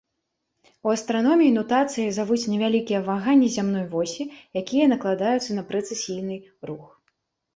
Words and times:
У 0.85 0.91
астраноміі 0.93 1.51
нутацыяй 1.57 2.07
завуць 2.15 2.37
невялікія 2.53 3.01
ваганні 3.09 3.49
зямной 3.57 3.85
восі, 3.93 4.23
якія 4.61 4.85
накладаюцца 4.93 5.51
на 5.59 5.63
прэцэсійны 5.73 6.35
рух. 6.71 6.89